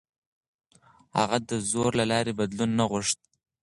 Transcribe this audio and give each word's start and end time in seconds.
هغه 1.17 1.37
د 1.49 1.51
زور 1.71 1.91
له 1.99 2.05
لارې 2.11 2.37
بدلون 2.39 2.69
نه 2.79 2.85
غوښت. 2.91 3.19